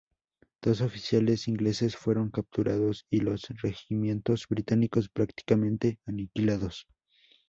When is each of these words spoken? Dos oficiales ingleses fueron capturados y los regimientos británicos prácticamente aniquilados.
Dos 0.63 0.81
oficiales 0.81 1.47
ingleses 1.47 1.95
fueron 1.95 2.31
capturados 2.31 3.05
y 3.11 3.19
los 3.19 3.45
regimientos 3.61 4.47
británicos 4.49 5.09
prácticamente 5.09 5.99
aniquilados. 6.07 6.87